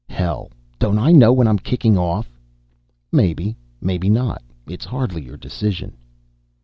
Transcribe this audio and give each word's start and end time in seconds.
"Hell, 0.09 0.49
don't 0.79 0.97
I 0.97 1.11
know 1.11 1.31
when 1.31 1.47
I'm 1.47 1.59
kicking 1.59 1.95
off?" 1.95 2.27
"Maybe, 3.11 3.55
maybe 3.79 4.09
not. 4.09 4.41
It's 4.67 4.85
hardly 4.85 5.21
your 5.23 5.37
decision." 5.37 5.95